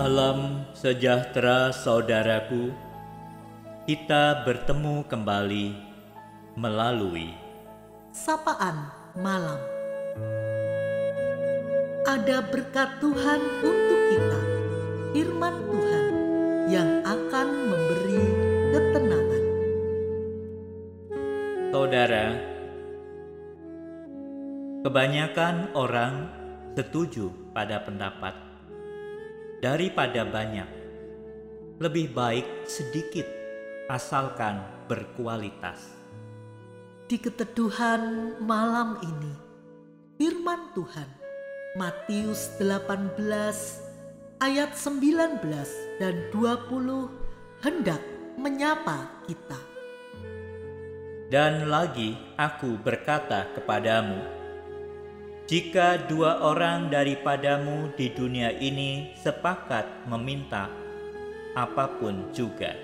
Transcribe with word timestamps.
Salam 0.00 0.64
sejahtera 0.72 1.76
saudaraku. 1.76 2.72
Kita 3.84 4.48
bertemu 4.48 5.04
kembali 5.04 5.76
melalui 6.56 7.36
Sapaan 8.08 8.88
Malam. 9.20 9.60
Ada 12.08 12.48
berkat 12.48 12.96
Tuhan 13.04 13.40
untuk 13.60 14.00
kita, 14.08 14.40
firman 15.12 15.68
Tuhan 15.68 16.12
yang 16.72 17.04
akan 17.04 17.48
memberi 17.68 18.24
ketenangan. 18.72 19.44
Saudara, 21.76 22.26
kebanyakan 24.80 25.76
orang 25.76 26.14
setuju 26.72 27.28
pada 27.52 27.84
pendapat 27.84 28.49
daripada 29.60 30.24
banyak. 30.24 30.68
Lebih 31.80 32.12
baik 32.12 32.68
sedikit 32.68 33.24
asalkan 33.88 34.60
berkualitas. 34.88 35.96
Di 37.08 37.16
keteduhan 37.20 38.36
malam 38.40 39.00
ini, 39.04 39.34
firman 40.16 40.72
Tuhan 40.76 41.08
Matius 41.76 42.56
18 42.58 43.16
ayat 44.40 44.72
19 44.74 45.40
dan 46.00 46.14
20 46.32 47.64
hendak 47.64 48.02
menyapa 48.40 49.06
kita. 49.28 49.60
Dan 51.30 51.70
lagi 51.70 52.18
aku 52.34 52.74
berkata 52.80 53.46
kepadamu, 53.54 54.39
jika 55.46 56.08
dua 56.08 56.44
orang 56.44 56.88
daripadamu 56.92 57.92
di 57.94 58.12
dunia 58.12 58.52
ini 58.56 59.14
sepakat 59.18 60.08
meminta 60.08 60.68
apa 61.56 61.90
pun 61.98 62.30
juga, 62.30 62.76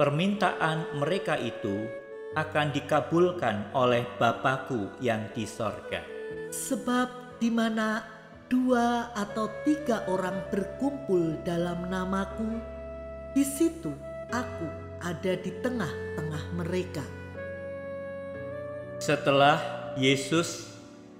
permintaan 0.00 0.96
mereka 0.96 1.36
itu 1.36 1.88
akan 2.36 2.72
dikabulkan 2.72 3.72
oleh 3.72 4.04
Bapakku 4.16 4.94
yang 5.02 5.28
di 5.32 5.44
sorga. 5.44 6.04
Sebab 6.52 7.40
di 7.40 7.48
mana 7.52 8.04
dua 8.48 9.12
atau 9.12 9.52
tiga 9.64 10.08
orang 10.08 10.40
berkumpul 10.48 11.36
dalam 11.44 11.88
namaku, 11.92 12.60
di 13.36 13.44
situ 13.44 13.92
aku 14.32 14.68
ada 15.04 15.36
di 15.36 15.50
tengah-tengah 15.60 16.44
mereka. 16.56 17.04
Setelah 18.98 19.60
Yesus 19.94 20.77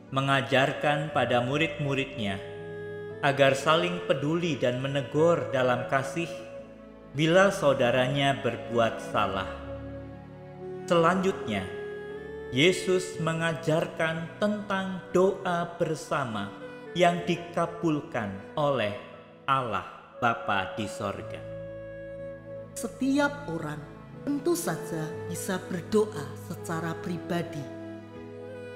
mengajarkan 0.08 1.12
pada 1.12 1.44
murid-muridnya 1.44 2.40
agar 3.20 3.52
saling 3.52 4.00
peduli 4.08 4.56
dan 4.56 4.80
menegur 4.80 5.52
dalam 5.52 5.84
kasih 5.90 6.30
bila 7.12 7.52
saudaranya 7.52 8.40
berbuat 8.40 9.02
salah. 9.12 9.48
Selanjutnya, 10.88 11.66
Yesus 12.48 13.20
mengajarkan 13.20 14.40
tentang 14.40 15.04
doa 15.12 15.76
bersama 15.76 16.48
yang 16.96 17.20
dikabulkan 17.28 18.56
oleh 18.56 18.96
Allah 19.44 19.84
Bapa 20.16 20.72
di 20.72 20.88
sorga. 20.88 21.40
Setiap 22.72 23.52
orang 23.52 23.82
tentu 24.24 24.56
saja 24.56 25.04
bisa 25.28 25.60
berdoa 25.68 26.24
secara 26.48 26.96
pribadi 27.04 27.77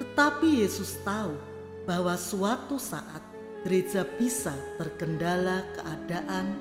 tetapi 0.02 0.66
Yesus 0.66 0.98
tahu 1.06 1.38
bahwa 1.86 2.18
suatu 2.18 2.74
saat 2.74 3.22
gereja 3.62 4.02
bisa 4.18 4.50
terkendala 4.74 5.62
keadaan 5.78 6.58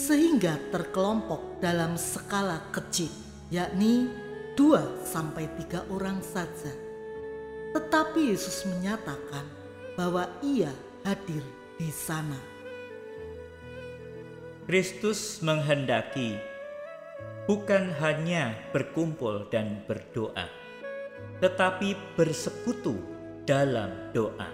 sehingga 0.00 0.56
terkelompok 0.72 1.60
dalam 1.60 2.00
skala 2.00 2.64
kecil, 2.72 3.12
yakni 3.52 4.08
dua 4.56 4.80
sampai 5.04 5.44
tiga 5.60 5.84
orang 5.92 6.24
saja. 6.24 6.72
Tetapi 7.76 8.32
Yesus 8.32 8.64
menyatakan 8.64 9.44
bahwa 9.92 10.24
ia 10.40 10.72
hadir 11.04 11.44
di 11.76 11.92
sana. 11.92 12.40
Kristus 14.64 15.44
menghendaki 15.44 16.40
bukan 17.44 17.92
hanya 18.00 18.56
berkumpul 18.72 19.52
dan 19.52 19.84
berdoa, 19.84 20.59
tetapi 21.40 21.96
bersekutu 22.14 23.00
dalam 23.48 24.12
doa. 24.12 24.48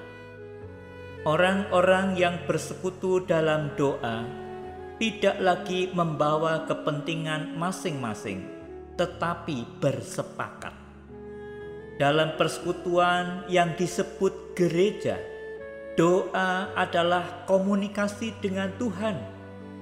Orang-orang 1.26 2.14
yang 2.14 2.38
bersekutu 2.46 3.26
dalam 3.26 3.74
doa 3.74 4.22
tidak 4.96 5.36
lagi 5.42 5.90
membawa 5.90 6.64
kepentingan 6.70 7.58
masing-masing, 7.58 8.46
tetapi 8.94 9.66
bersepakat. 9.82 10.72
Dalam 11.98 12.38
persekutuan 12.38 13.42
yang 13.50 13.74
disebut 13.74 14.54
gereja, 14.54 15.18
doa 15.98 16.70
adalah 16.78 17.44
komunikasi 17.50 18.30
dengan 18.38 18.70
Tuhan 18.78 19.18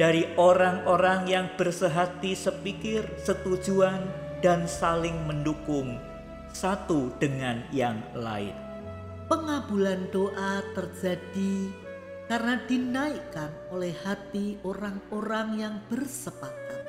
dari 0.00 0.25
orang-orang 0.41 1.28
yang 1.28 1.47
bersehati 1.60 2.32
sepikir, 2.32 3.04
setujuan, 3.21 4.00
dan 4.41 4.65
saling 4.65 5.15
mendukung 5.28 6.13
satu 6.54 7.10
dengan 7.19 7.66
yang 7.75 7.98
lain. 8.15 8.54
Pengabulan 9.26 10.06
doa 10.15 10.62
terjadi 10.72 11.69
karena 12.31 12.62
dinaikkan 12.65 13.50
oleh 13.75 13.92
hati 14.06 14.56
orang-orang 14.65 15.48
yang 15.60 15.76
bersepakat. 15.91 16.87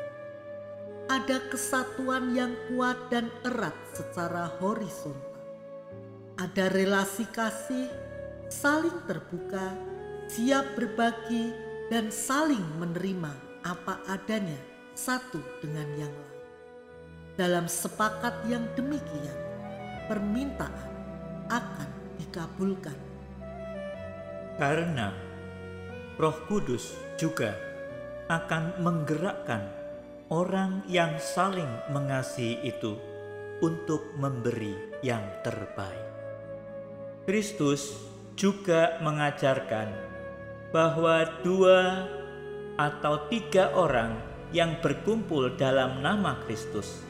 Ada 1.06 1.38
kesatuan 1.54 2.34
yang 2.34 2.54
kuat 2.70 2.98
dan 3.10 3.30
erat 3.46 3.76
secara 3.94 4.50
horizontal. 4.62 5.38
Ada 6.36 6.70
relasi 6.74 7.30
kasih, 7.30 7.88
saling 8.50 8.96
terbuka, 9.06 9.76
siap 10.28 10.66
berbagi, 10.74 11.54
dan 11.94 12.10
saling 12.10 12.66
menerima 12.82 13.32
apa 13.62 14.02
adanya 14.10 14.58
satu 14.98 15.38
dengan 15.62 15.86
yang 15.94 16.14
lain. 16.14 16.42
Dalam 17.38 17.70
sepakat 17.70 18.48
yang 18.50 18.66
demikian, 18.74 19.45
permintaan 20.10 20.90
akan 21.50 21.90
dikabulkan. 22.22 22.98
Karena 24.56 25.12
Roh 26.16 26.38
Kudus 26.48 26.96
juga 27.20 27.54
akan 28.32 28.82
menggerakkan 28.82 29.68
orang 30.32 30.82
yang 30.90 31.20
saling 31.22 31.70
mengasihi 31.94 32.66
itu 32.66 32.98
untuk 33.62 34.16
memberi 34.18 34.74
yang 35.06 35.22
terbaik. 35.46 36.06
Kristus 37.30 37.94
juga 38.36 39.00
mengajarkan 39.02 39.88
bahwa 40.74 41.24
dua 41.46 42.10
atau 42.76 43.32
tiga 43.32 43.72
orang 43.72 44.20
yang 44.52 44.78
berkumpul 44.84 45.56
dalam 45.56 46.04
nama 46.04 46.36
Kristus 46.44 47.02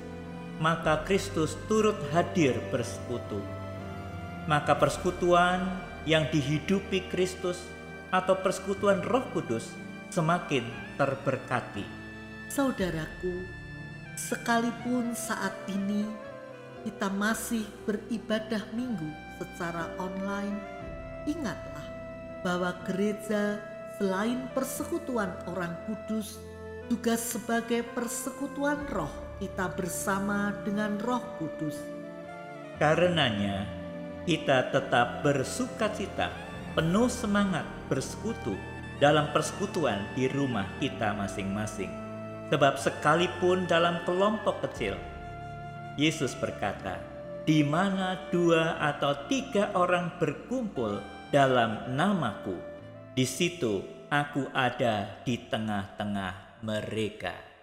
maka 0.59 1.03
Kristus 1.03 1.59
turut 1.67 1.99
hadir 2.15 2.55
bersekutu. 2.71 3.43
Maka 4.47 4.77
persekutuan 4.77 5.65
yang 6.05 6.29
dihidupi 6.29 7.09
Kristus 7.11 7.59
atau 8.13 8.37
persekutuan 8.39 9.01
Roh 9.03 9.25
Kudus 9.33 9.73
semakin 10.13 10.63
terberkati. 10.95 11.83
Saudaraku, 12.47 13.43
sekalipun 14.15 15.11
saat 15.17 15.51
ini 15.67 16.07
kita 16.87 17.09
masih 17.09 17.65
beribadah 17.83 18.61
minggu 18.71 19.09
secara 19.41 19.89
online, 19.97 20.55
ingatlah 21.25 21.87
bahwa 22.45 22.77
gereja 22.85 23.57
selain 23.97 24.45
persekutuan 24.53 25.33
orang 25.49 25.73
kudus 25.89 26.37
juga 26.85 27.17
sebagai 27.17 27.81
persekutuan 27.97 28.85
roh 28.93 29.24
kita 29.35 29.67
bersama 29.75 30.55
dengan 30.63 30.95
Roh 31.03 31.23
Kudus. 31.35 31.75
Karenanya, 32.79 33.67
kita 34.23 34.71
tetap 34.71 35.23
bersuka 35.23 35.91
cita, 35.91 36.31
penuh 36.75 37.11
semangat 37.11 37.67
bersekutu 37.91 38.55
dalam 38.99 39.31
persekutuan 39.35 40.07
di 40.15 40.31
rumah 40.31 40.67
kita 40.79 41.15
masing-masing. 41.15 41.91
Sebab 42.51 42.79
sekalipun 42.79 43.67
dalam 43.67 44.03
kelompok 44.07 44.63
kecil, 44.63 44.95
Yesus 45.99 46.35
berkata, 46.35 46.99
di 47.43 47.61
mana 47.61 48.29
dua 48.31 48.79
atau 48.79 49.13
tiga 49.27 49.71
orang 49.75 50.15
berkumpul 50.17 50.99
dalam 51.29 51.95
namaku, 51.95 52.55
di 53.15 53.27
situ 53.27 53.83
aku 54.07 54.47
ada 54.55 55.23
di 55.23 55.37
tengah-tengah 55.37 56.63
mereka. 56.63 57.54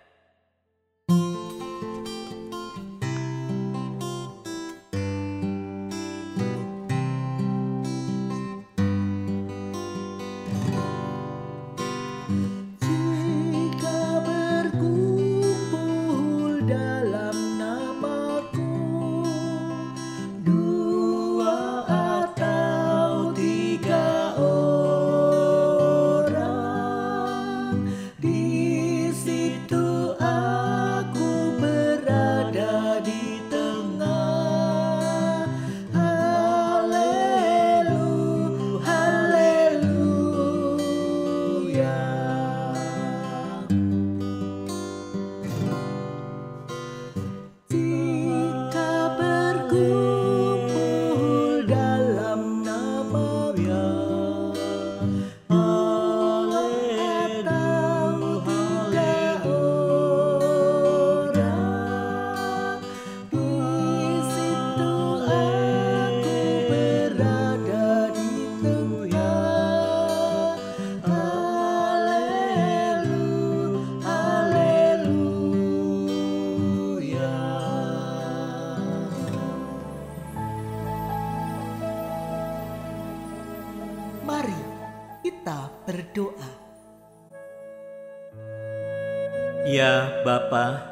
Ya 89.73 90.21
Bapa, 90.21 90.85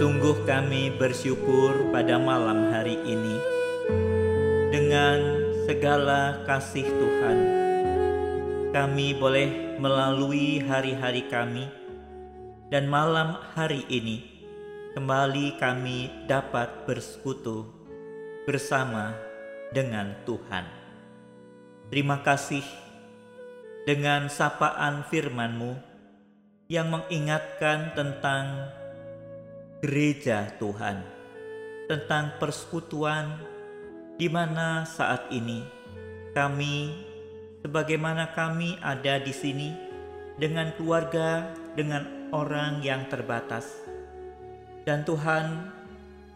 sungguh 0.00 0.48
kami 0.48 0.96
bersyukur 0.96 1.92
pada 1.92 2.16
malam 2.16 2.72
hari 2.72 2.96
ini 3.04 3.36
dengan 4.72 5.36
segala 5.68 6.40
kasih 6.48 6.88
Tuhan. 6.88 7.38
Kami 8.72 9.12
boleh 9.20 9.76
melalui 9.76 10.64
hari-hari 10.64 11.28
kami 11.28 11.68
dan 12.72 12.88
malam 12.88 13.36
hari 13.52 13.84
ini 13.92 14.24
kembali 14.96 15.60
kami 15.60 16.08
dapat 16.24 16.88
bersekutu 16.88 17.68
bersama 18.48 19.12
dengan 19.76 20.16
Tuhan. 20.24 20.64
Terima 21.92 22.24
kasih 22.24 22.64
dengan 23.84 24.32
sapaan 24.32 25.04
firman-Mu 25.12 25.87
yang 26.68 26.92
mengingatkan 26.92 27.96
tentang 27.96 28.68
gereja 29.80 30.52
Tuhan, 30.60 31.00
tentang 31.88 32.36
persekutuan 32.36 33.40
di 34.20 34.28
mana 34.28 34.84
saat 34.84 35.32
ini 35.32 35.64
kami 36.36 36.92
sebagaimana 37.64 38.36
kami 38.36 38.76
ada 38.84 39.16
di 39.16 39.32
sini 39.32 39.72
dengan 40.36 40.68
keluarga, 40.76 41.56
dengan 41.72 42.04
orang 42.36 42.84
yang 42.84 43.08
terbatas. 43.08 43.72
Dan 44.84 45.08
Tuhan, 45.08 45.72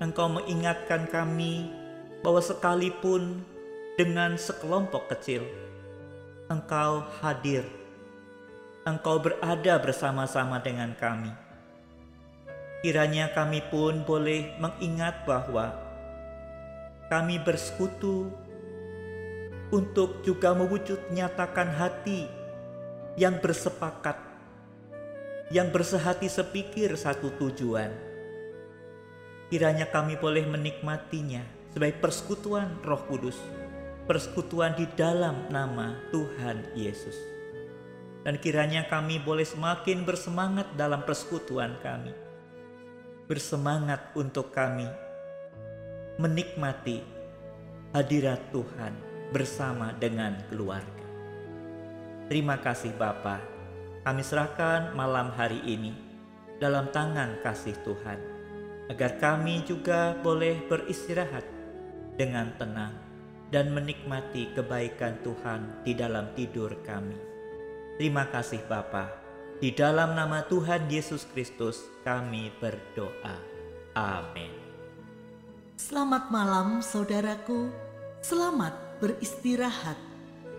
Engkau 0.01 0.33
mengingatkan 0.33 1.13
kami 1.13 1.69
bahwa 2.25 2.41
sekalipun 2.41 3.45
dengan 4.01 4.41
sekelompok 4.41 5.13
kecil. 5.13 5.45
Engkau 6.49 7.05
hadir, 7.21 7.82
Engkau 8.83 9.23
berada 9.23 9.79
bersama-sama 9.79 10.59
dengan 10.59 10.91
kami. 10.99 11.31
Kiranya 12.83 13.31
kami 13.31 13.63
pun 13.71 14.03
boleh 14.03 14.59
mengingat 14.59 15.23
bahwa 15.23 15.71
kami 17.07 17.39
bersekutu 17.39 18.27
untuk 19.71 20.27
juga 20.27 20.51
mewujud 20.59 21.15
nyatakan 21.15 21.71
hati 21.79 22.27
yang 23.15 23.39
bersepakat, 23.39 24.19
yang 25.55 25.71
bersehati 25.71 26.27
sepikir 26.27 26.91
satu 26.99 27.31
tujuan. 27.39 27.95
Kiranya 29.47 29.87
kami 29.87 30.19
boleh 30.19 30.43
menikmatinya 30.43 31.47
sebagai 31.71 32.03
persekutuan 32.03 32.83
Roh 32.83 33.07
Kudus 33.07 33.39
persekutuan 34.03 34.75
di 34.75 34.87
dalam 34.99 35.47
nama 35.49 35.95
Tuhan 36.11 36.75
Yesus. 36.75 37.42
Dan 38.23 38.39
kiranya 38.39 38.87
kami 38.87 39.19
boleh 39.19 39.43
semakin 39.43 40.07
bersemangat 40.07 40.71
dalam 40.79 41.03
persekutuan 41.03 41.75
kami. 41.83 42.15
Bersemangat 43.27 44.15
untuk 44.15 44.55
kami 44.55 44.87
menikmati 46.23 47.03
hadirat 47.91 48.39
Tuhan 48.55 48.95
bersama 49.35 49.91
dengan 49.97 50.39
keluarga. 50.47 51.07
Terima 52.31 52.61
kasih 52.61 52.95
Bapa. 52.95 53.43
Kami 54.07 54.23
serahkan 54.23 54.95
malam 54.95 55.35
hari 55.35 55.59
ini 55.67 55.95
dalam 56.63 56.91
tangan 56.95 57.43
kasih 57.43 57.75
Tuhan 57.83 58.19
agar 58.93 59.19
kami 59.19 59.65
juga 59.65 60.15
boleh 60.21 60.63
beristirahat 60.69 61.47
dengan 62.21 62.53
tenang 62.61 62.95
dan 63.49 63.73
menikmati 63.73 64.53
kebaikan 64.53 65.17
Tuhan 65.25 65.85
di 65.85 65.93
dalam 65.97 66.31
tidur 66.37 66.77
kami. 66.85 67.32
Terima 68.03 68.27
kasih 68.27 68.67
Bapa. 68.67 69.15
Di 69.63 69.71
dalam 69.71 70.19
nama 70.19 70.43
Tuhan 70.51 70.91
Yesus 70.91 71.23
Kristus 71.23 71.87
kami 72.03 72.51
berdoa. 72.59 73.39
Amin. 73.95 74.51
Selamat 75.79 76.27
malam 76.27 76.83
saudaraku. 76.83 77.71
Selamat 78.19 78.75
beristirahat. 78.99 79.95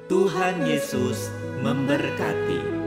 Tuhan 0.08 0.64
Yesus 0.64 1.28
memberkati. 1.60 2.83